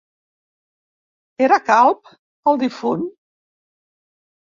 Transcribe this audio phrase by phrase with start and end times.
[1.49, 2.11] Era calb,
[2.53, 3.09] el difunt?